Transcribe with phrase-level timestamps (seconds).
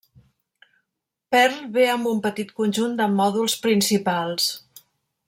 [1.35, 4.49] Perl ve amb un petit conjunt de mòduls principals.